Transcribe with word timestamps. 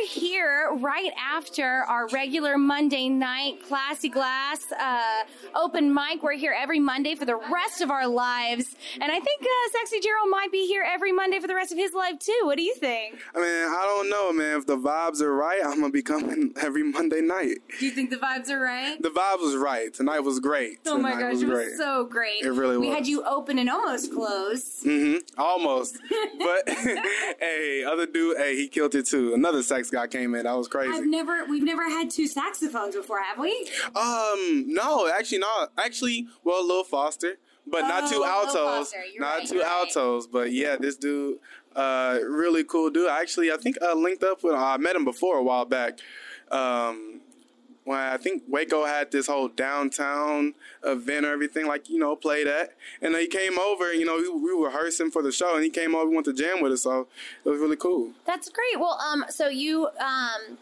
All 0.00 0.06
right, 0.06 0.16
we 0.16 0.30
are 0.30 0.30
here 0.30 0.68
right 0.78 1.12
after 1.18 1.64
our 1.64 2.06
regular 2.08 2.56
Monday 2.56 3.08
night 3.08 3.62
Classy 3.66 4.08
Glass 4.08 4.72
uh, 4.72 5.24
open 5.54 5.92
mic. 5.92 6.22
We're 6.22 6.34
here 6.34 6.54
every 6.56 6.80
Monday 6.80 7.14
for 7.14 7.24
the 7.24 7.36
rest 7.36 7.80
of 7.80 7.90
our 7.90 8.06
lives. 8.06 8.76
And 8.94 9.10
I 9.10 9.20
think 9.20 9.42
uh, 9.42 9.78
Saxy 9.78 10.00
Gerald 10.00 10.30
might 10.30 10.50
be 10.52 10.66
here 10.66 10.84
every 10.86 11.12
Monday 11.12 11.38
for 11.40 11.46
the 11.46 11.54
rest 11.54 11.72
of 11.72 11.78
his 11.78 11.92
life, 11.92 12.18
too. 12.18 12.40
What 12.44 12.56
do 12.56 12.62
you 12.62 12.74
think? 12.76 13.18
I 13.34 13.38
mean, 13.38 13.46
I 13.46 13.82
don't 13.84 14.10
know, 14.10 14.32
man. 14.32 14.58
If 14.58 14.66
the 14.66 14.76
vibes 14.76 15.20
are 15.20 15.34
right, 15.34 15.60
I'm 15.64 15.80
gonna 15.80 15.90
be 15.90 16.02
coming 16.02 16.54
every 16.60 16.82
Monday 16.82 17.20
night. 17.20 17.58
Do 17.78 17.84
you 17.84 17.92
think 17.92 18.10
the 18.10 18.16
vibes 18.16 18.48
are 18.48 18.60
right? 18.60 19.00
The 19.00 19.10
vibe 19.10 19.40
was 19.40 19.56
right. 19.56 19.92
Tonight 19.92 20.20
was 20.20 20.40
great. 20.40 20.78
Oh 20.86 20.98
my 20.98 21.10
Tonight 21.10 21.20
gosh, 21.32 21.42
it 21.42 21.46
was 21.46 21.54
great. 21.54 21.76
so 21.76 22.04
great. 22.04 22.42
It 22.42 22.50
really 22.50 22.78
we 22.78 22.86
was. 22.86 22.88
We 22.88 22.94
had 22.94 23.06
you 23.06 23.24
open 23.24 23.58
and 23.58 23.68
almost 23.68 24.12
close. 24.12 24.82
Mm-hmm. 24.84 25.40
Almost. 25.40 25.98
but 26.38 26.68
hey, 27.40 27.84
other 27.84 28.06
dude, 28.06 28.36
hey, 28.38 28.56
he 28.56 28.68
killed 28.68 28.94
it 28.94 29.06
too. 29.06 29.34
Another 29.34 29.62
sax 29.90 30.12
guy 30.12 30.18
came 30.18 30.34
in. 30.34 30.44
That 30.44 30.56
was 30.56 30.68
crazy. 30.68 30.92
I've 30.96 31.06
never, 31.06 31.44
we've 31.46 31.62
never 31.62 31.88
had 31.88 32.10
two 32.10 32.26
saxophones 32.26 32.94
before, 32.96 33.20
have 33.22 33.38
we? 33.38 33.50
Um, 33.94 34.64
no, 34.72 35.08
actually 35.08 35.38
not. 35.38 35.72
Actually, 35.78 36.28
well, 36.44 36.66
Lil 36.66 36.84
Foster, 36.84 37.36
but 37.66 37.82
not 37.82 38.10
two 38.10 38.24
altos. 38.24 38.54
Foster, 38.54 39.04
you're 39.12 39.20
Not 39.20 39.38
right, 39.38 39.48
two 39.48 39.56
you're 39.56 39.64
right. 39.64 39.72
altos, 39.72 40.26
but 40.26 40.52
yeah, 40.52 40.76
this 40.76 40.96
dude, 40.96 41.38
uh, 41.76 42.18
really 42.26 42.64
cool 42.64 42.90
dude. 42.90 43.08
Actually, 43.08 43.52
I 43.52 43.56
think 43.56 43.76
I 43.82 43.92
linked 43.94 44.22
up 44.22 44.42
with. 44.42 44.54
I 44.54 44.76
met 44.76 44.96
him 44.96 45.04
before 45.04 45.38
a 45.38 45.42
while 45.42 45.64
back. 45.64 45.98
Um, 46.50 47.09
when 47.90 47.98
I 47.98 48.18
think 48.18 48.44
Waco 48.46 48.84
had 48.84 49.10
this 49.10 49.26
whole 49.26 49.48
downtown 49.48 50.54
event 50.84 51.26
or 51.26 51.32
everything, 51.32 51.66
like 51.66 51.90
you 51.90 51.98
know, 51.98 52.14
play 52.14 52.44
that, 52.44 52.74
and 53.02 53.16
he 53.16 53.26
came 53.26 53.58
over. 53.58 53.92
You 53.92 54.06
know, 54.06 54.16
we, 54.16 54.28
we 54.28 54.54
were 54.54 54.66
rehearsing 54.66 55.10
for 55.10 55.22
the 55.22 55.32
show, 55.32 55.56
and 55.56 55.64
he 55.64 55.70
came 55.70 55.96
over. 55.96 56.08
We 56.08 56.14
went 56.14 56.26
to 56.26 56.32
jam 56.32 56.62
with 56.62 56.70
us, 56.70 56.82
so 56.82 57.08
it 57.44 57.48
was 57.48 57.58
really 57.58 57.76
cool. 57.76 58.12
That's 58.24 58.48
great. 58.48 58.78
Well, 58.78 58.96
um, 59.00 59.24
so 59.28 59.48
you 59.48 59.88
um, 59.98 60.56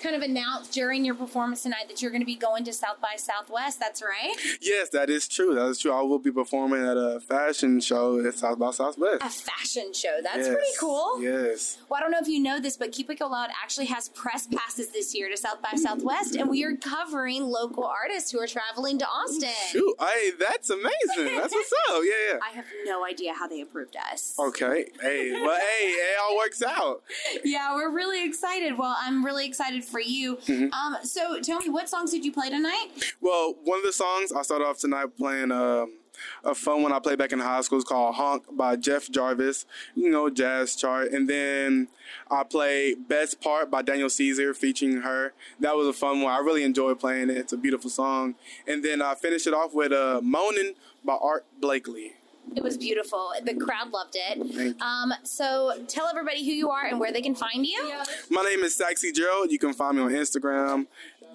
kind 0.00 0.16
of 0.16 0.22
announced 0.22 0.72
during 0.72 1.04
your 1.04 1.14
performance 1.14 1.62
tonight 1.62 1.84
that 1.88 2.00
you're 2.02 2.10
going 2.10 2.22
to 2.22 2.26
be 2.26 2.36
going 2.36 2.64
to 2.64 2.72
South 2.72 3.00
by 3.00 3.14
Southwest. 3.16 3.78
That's 3.78 4.02
right. 4.02 4.34
Yes, 4.60 4.88
that 4.90 5.10
is 5.10 5.28
true. 5.28 5.54
That 5.54 5.66
is 5.66 5.78
true. 5.78 5.92
I 5.92 6.02
will 6.02 6.18
be 6.18 6.30
performing 6.32 6.84
at 6.86 6.96
a 6.96 7.20
fashion 7.20 7.80
show 7.80 8.24
at 8.26 8.34
South 8.34 8.58
by 8.58 8.70
Southwest. 8.70 9.22
A 9.22 9.28
fashion 9.28 9.92
show. 9.92 10.18
That's 10.22 10.38
Yes. 10.38 10.48
pretty 10.48 10.70
cool. 10.80 11.22
Yes. 11.22 11.78
Well, 11.88 11.98
I 11.98 12.00
don't 12.02 12.10
know 12.10 12.18
if 12.20 12.28
you 12.28 12.40
know 12.40 12.60
this, 12.60 12.76
but 12.76 12.92
Keep 12.92 13.08
Waco 13.08 13.28
Loud 13.28 13.50
actually 13.62 13.86
has 13.86 14.08
press 14.10 14.46
passes 14.46 14.88
this 14.88 15.14
year 15.14 15.28
to 15.28 15.36
South 15.36 15.60
by 15.62 15.76
Southwest, 15.76 16.34
and 16.36 16.48
we 16.48 16.64
are 16.64 16.76
covering 16.76 17.44
local 17.44 17.84
artists 17.84 18.30
who 18.30 18.40
are 18.40 18.46
traveling 18.46 18.98
to 18.98 19.06
Austin. 19.06 19.50
Shoot, 19.70 19.94
hey, 20.00 20.30
that's 20.38 20.70
amazing. 20.70 21.36
That's 21.36 21.52
what's 21.52 21.72
up. 21.90 22.02
Yeah, 22.04 22.32
yeah. 22.32 22.38
I 22.50 22.50
have 22.56 22.64
no 22.86 23.04
idea 23.04 23.34
how 23.34 23.46
they 23.48 23.60
approved 23.60 23.96
us. 24.12 24.34
Okay. 24.38 24.86
Hey, 25.00 25.32
well, 25.32 25.58
hey, 25.60 25.86
it 25.88 26.18
all 26.22 26.36
works 26.36 26.62
out. 26.62 27.02
Yeah, 27.44 27.74
we're 27.74 27.90
really 27.90 28.24
excited. 28.24 28.76
Well, 28.78 28.96
I'm 29.00 29.24
really 29.24 29.46
excited 29.46 29.84
for 29.90 30.00
you. 30.00 30.36
Mm-hmm. 30.36 30.72
Um, 30.72 31.04
so 31.04 31.40
tell 31.40 31.60
me, 31.60 31.68
what 31.68 31.88
songs 31.88 32.10
did 32.10 32.24
you 32.24 32.32
play 32.32 32.48
tonight? 32.50 32.88
Well, 33.20 33.54
one 33.64 33.78
of 33.78 33.84
the 33.84 33.92
songs 33.92 34.32
I 34.32 34.42
started 34.42 34.64
off 34.64 34.78
tonight 34.78 35.16
playing 35.16 35.52
um, 35.52 35.98
a 36.44 36.54
fun 36.54 36.82
one 36.82 36.92
I 36.92 36.98
played 36.98 37.18
back 37.18 37.32
in 37.32 37.38
high 37.38 37.60
school 37.60 37.78
is 37.78 37.84
called 37.84 38.14
Honk 38.14 38.44
by 38.52 38.76
Jeff 38.76 39.10
Jarvis, 39.10 39.66
you 39.94 40.10
know, 40.10 40.30
jazz 40.30 40.76
chart. 40.76 41.12
And 41.12 41.28
then 41.28 41.88
I 42.30 42.44
played 42.44 43.08
Best 43.08 43.40
Part 43.40 43.70
by 43.70 43.82
Daniel 43.82 44.10
Caesar 44.10 44.54
featuring 44.54 44.98
her. 44.98 45.32
That 45.60 45.76
was 45.76 45.88
a 45.88 45.92
fun 45.92 46.20
one. 46.20 46.32
I 46.32 46.38
really 46.38 46.64
enjoyed 46.64 46.98
playing 46.98 47.30
it. 47.30 47.36
It's 47.36 47.52
a 47.52 47.56
beautiful 47.56 47.90
song. 47.90 48.34
And 48.66 48.84
then 48.84 49.02
I 49.02 49.14
finished 49.14 49.46
it 49.46 49.54
off 49.54 49.74
with 49.74 49.92
uh, 49.92 50.20
Moaning 50.22 50.74
by 51.04 51.14
Art 51.14 51.46
Blakey. 51.60 52.14
It 52.56 52.62
was 52.62 52.76
beautiful. 52.76 53.32
The 53.44 53.54
crowd 53.54 53.90
loved 53.92 54.16
it. 54.16 54.80
Um, 54.80 55.12
so 55.22 55.72
tell 55.88 56.06
everybody 56.06 56.44
who 56.44 56.52
you 56.52 56.70
are 56.70 56.84
and 56.86 56.98
where 56.98 57.12
they 57.12 57.22
can 57.22 57.34
find 57.34 57.66
you. 57.66 57.92
My 58.30 58.42
name 58.42 58.60
is 58.60 58.76
Saxy 58.76 59.12
Gerald. 59.14 59.50
You 59.50 59.58
can 59.58 59.72
find 59.72 59.96
me 59.96 60.02
on 60.02 60.10
Instagram, 60.10 60.86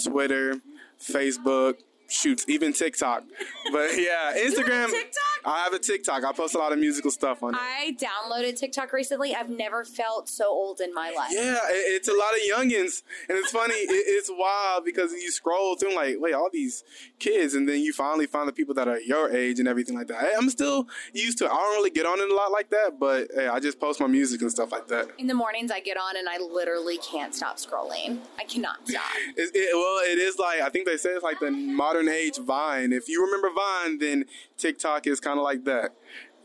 Twitter, 0.04 0.60
Facebook, 1.00 1.76
shoots, 2.08 2.46
even 2.48 2.74
TikTok. 2.74 3.24
But 3.72 3.92
yeah, 3.98 4.34
Instagram. 4.38 4.90
TikTok? 4.90 5.24
I 5.46 5.64
have 5.64 5.74
a 5.74 5.80
TikTok. 5.80 6.24
I 6.24 6.32
post 6.32 6.56
a 6.56 6.58
lot 6.58 6.72
of 6.74 6.80
musical 6.80 7.12
stuff 7.12 7.44
on 7.44 7.54
it. 7.54 7.60
I 7.62 7.96
downloaded 8.00 8.58
TikTok 8.58 8.92
recently. 8.94 9.36
I've 9.36 9.50
never 9.50 9.86
felt 9.86 10.28
so 10.28 10.46
old 10.50 10.82
in 10.82 10.94
my 10.94 11.12
life. 11.12 11.30
yeah, 11.32 11.60
it, 11.70 11.96
it's 11.96 12.08
a 12.08 12.14
lot 12.14 12.34
of 12.34 12.40
youngins, 12.42 13.04
and 13.30 13.38
it's 13.38 13.52
funny. 13.52 13.76
It, 13.76 13.90
it's 14.08 14.30
wild 14.32 14.86
because 14.86 15.12
you 15.14 15.32
scroll 15.32 15.76
through 15.76 15.96
like, 15.96 16.16
wait, 16.20 16.34
all 16.34 16.50
these 16.52 16.84
kids, 17.20 17.54
and 17.54 17.68
then 17.70 17.82
you 17.82 17.94
finally 17.94 18.26
find 18.26 18.48
the 18.48 18.54
people 18.54 18.74
that 18.76 18.88
are 18.88 19.00
your 19.00 19.32
age 19.32 19.60
and 19.60 19.68
everything 19.68 19.96
like 19.96 20.08
that. 20.08 20.20
Hey, 20.20 20.34
I'm 20.36 20.50
still 20.50 20.88
used 21.14 21.38
to. 21.40 21.46
it. 21.46 21.52
I 21.52 21.56
don't 21.56 21.76
really 21.76 21.92
get 21.92 22.06
on 22.06 22.20
it 22.20 22.30
a 22.30 22.36
lot 22.36 22.52
like 22.52 22.70
that, 22.72 23.00
but 23.00 23.28
hey, 23.34 23.48
I 23.48 23.60
just 23.60 23.80
post 23.80 24.00
my 24.00 24.08
music 24.08 24.42
and 24.42 24.52
stuff 24.52 24.72
like 24.72 24.88
that. 24.88 25.10
In 25.18 25.28
the 25.28 25.34
mornings, 25.34 25.72
I 25.72 25.80
get 25.80 25.98
on 25.98 26.18
and 26.18 26.28
I 26.28 26.38
literally 26.40 26.98
can't 26.98 27.34
stop 27.36 27.58
scrolling. 27.58 28.20
I 28.40 28.44
cannot 28.44 28.88
stop. 28.88 29.04
It, 29.38 29.52
it, 29.54 29.76
well, 29.76 30.00
it 30.04 30.18
is 30.18 30.38
like 30.38 30.62
I 30.62 30.70
think 30.70 30.86
they 30.86 30.98
say 30.98 31.10
it's 31.10 31.24
like 31.24 31.40
the 31.40 31.52
modern 31.52 32.08
age 32.08 32.38
Vine. 32.38 32.94
If 32.94 33.10
you 33.10 33.24
remember 33.26 33.50
Vine, 33.54 34.00
then 34.00 34.26
TikTok 34.58 35.08
is 35.08 35.20
kind 35.20 35.35
of 35.38 35.44
like 35.44 35.66
that. 35.66 35.92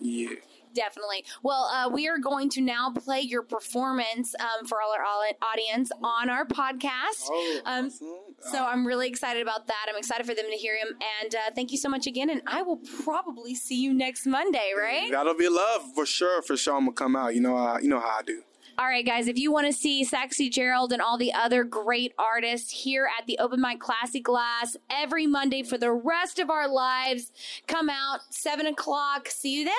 Yeah. 0.00 0.30
Definitely. 0.72 1.24
Well, 1.42 1.64
uh, 1.64 1.88
we 1.92 2.06
are 2.08 2.18
going 2.18 2.48
to 2.50 2.60
now 2.60 2.92
play 2.92 3.20
your 3.22 3.42
performance 3.42 4.34
um, 4.38 4.66
for 4.66 4.80
all 4.80 4.92
our 4.92 5.04
audience 5.42 5.90
on 6.02 6.30
our 6.30 6.46
podcast. 6.46 7.26
Oh, 7.28 7.60
Um, 7.66 7.86
awesome. 7.86 8.08
So 8.52 8.64
I'm 8.64 8.86
really 8.86 9.08
excited 9.08 9.42
about 9.42 9.66
that. 9.66 9.86
I'm 9.88 9.96
excited 9.96 10.26
for 10.26 10.34
them 10.34 10.46
to 10.48 10.56
hear 10.56 10.76
him. 10.76 10.96
And 11.22 11.34
uh, 11.34 11.38
thank 11.56 11.72
you 11.72 11.76
so 11.78 11.88
much 11.88 12.06
again. 12.06 12.30
And 12.30 12.40
I 12.46 12.62
will 12.62 12.80
probably 13.04 13.54
see 13.56 13.82
you 13.82 13.92
next 13.92 14.26
Monday, 14.26 14.70
right? 14.78 15.10
That'll 15.10 15.34
be 15.34 15.48
love 15.48 15.82
for 15.94 16.06
sure. 16.06 16.40
For 16.42 16.56
sure, 16.56 16.76
I'm 16.76 16.84
gonna 16.84 16.92
come 16.92 17.16
out. 17.16 17.34
You 17.34 17.40
know, 17.40 17.56
how, 17.56 17.78
you 17.78 17.88
know 17.88 18.00
how 18.00 18.18
I 18.20 18.22
do. 18.22 18.42
All 18.78 18.86
right, 18.86 19.04
guys, 19.04 19.28
if 19.28 19.38
you 19.38 19.53
want 19.53 19.66
to 19.66 19.72
see 19.72 20.04
Saxy 20.04 20.50
Gerald 20.50 20.92
and 20.92 21.03
all 21.03 21.19
the 21.19 21.32
other 21.32 21.64
great 21.64 22.14
artists 22.19 22.70
here 22.70 23.08
at 23.19 23.26
the 23.26 23.38
Open 23.38 23.60
Mic 23.60 23.81
Classy 23.81 24.20
Glass 24.20 24.76
every 24.91 25.26
Monday 25.26 25.62
for 25.62 25.76
the 25.76 25.92
rest 25.92 26.39
of 26.39 26.50
our 26.50 26.68
lives, 26.68 27.30
come 27.66 27.91
out, 27.91 28.21
7 28.30 28.66
o'clock. 28.66 29.28
See 29.28 29.59
you 29.59 29.65
then. 29.65 29.74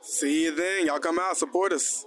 See 0.00 0.44
you 0.44 0.54
then. 0.54 0.86
Y'all 0.86 0.98
come 1.00 1.18
out, 1.18 1.36
support 1.36 1.72
us. 1.72 2.06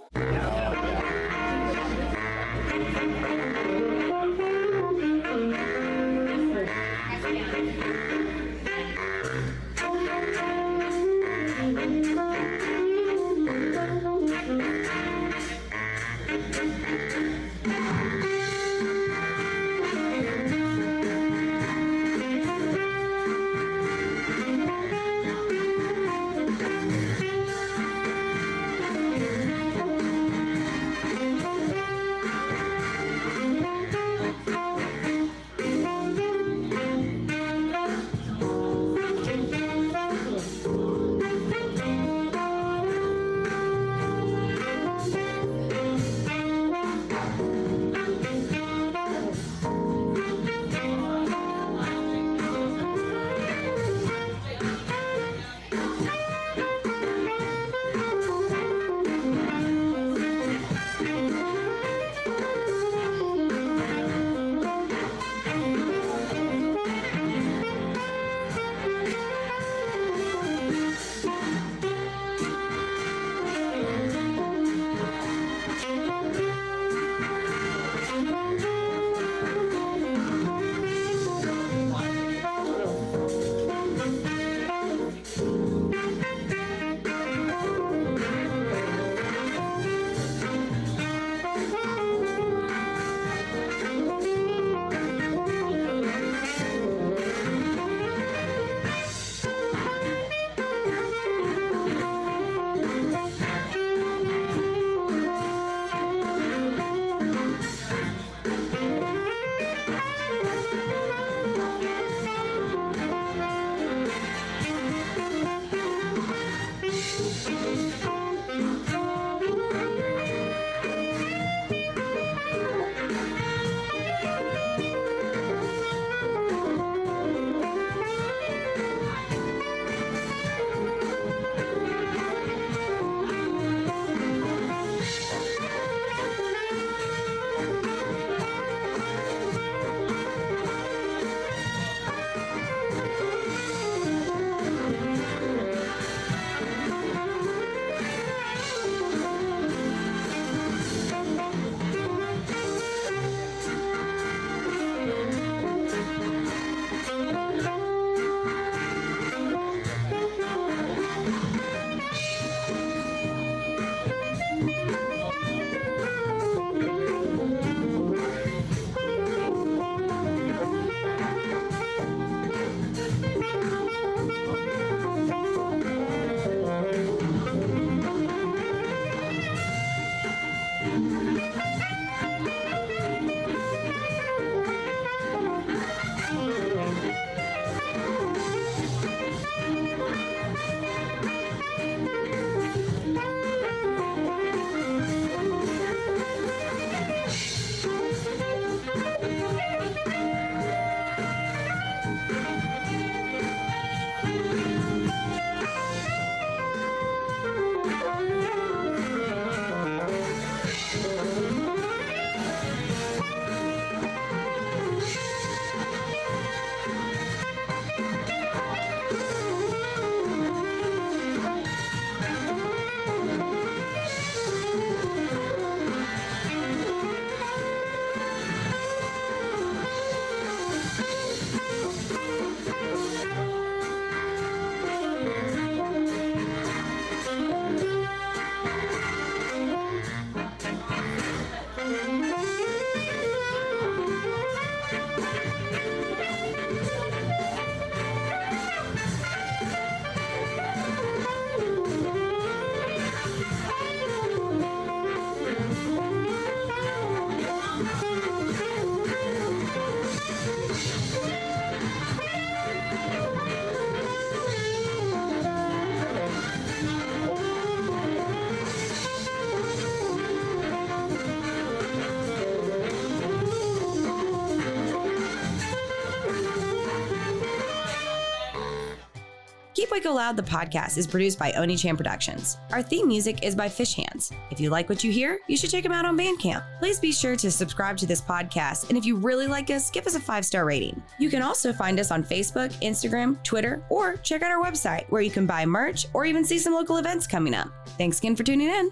Keep 279.78 279.92
Waco 279.92 280.12
Loud, 280.12 280.36
the 280.36 280.42
podcast, 280.42 280.98
is 280.98 281.06
produced 281.06 281.38
by 281.38 281.52
Oni 281.52 281.76
Chan 281.76 281.96
Productions. 281.96 282.58
Our 282.72 282.82
theme 282.82 283.06
music 283.06 283.44
is 283.44 283.54
by 283.54 283.68
Fish 283.68 283.94
Hands. 283.94 284.32
If 284.50 284.58
you 284.58 284.70
like 284.70 284.88
what 284.88 285.04
you 285.04 285.12
hear, 285.12 285.38
you 285.46 285.56
should 285.56 285.70
check 285.70 285.84
them 285.84 285.92
out 285.92 286.04
on 286.04 286.18
Bandcamp. 286.18 286.64
Please 286.80 286.98
be 286.98 287.12
sure 287.12 287.36
to 287.36 287.48
subscribe 287.48 287.96
to 287.98 288.04
this 288.04 288.20
podcast, 288.20 288.88
and 288.88 288.98
if 288.98 289.04
you 289.04 289.14
really 289.14 289.46
like 289.46 289.70
us, 289.70 289.88
give 289.88 290.04
us 290.08 290.16
a 290.16 290.20
five 290.20 290.44
star 290.44 290.64
rating. 290.64 291.00
You 291.20 291.30
can 291.30 291.42
also 291.42 291.72
find 291.72 292.00
us 292.00 292.10
on 292.10 292.24
Facebook, 292.24 292.72
Instagram, 292.82 293.40
Twitter, 293.44 293.80
or 293.88 294.16
check 294.16 294.42
out 294.42 294.50
our 294.50 294.60
website 294.60 295.08
where 295.10 295.22
you 295.22 295.30
can 295.30 295.46
buy 295.46 295.64
merch 295.64 296.06
or 296.12 296.24
even 296.24 296.44
see 296.44 296.58
some 296.58 296.74
local 296.74 296.96
events 296.96 297.28
coming 297.28 297.54
up. 297.54 297.68
Thanks 297.90 298.18
again 298.18 298.34
for 298.34 298.42
tuning 298.42 298.70
in. 298.70 298.90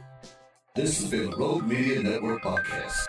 This 0.76 1.00
has 1.00 1.10
been 1.10 1.30
Rogue 1.32 1.64
Media 1.64 2.00
Network 2.00 2.44
Podcast. 2.44 3.06